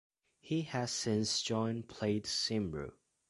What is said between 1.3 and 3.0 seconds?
joined Plaid Cymru.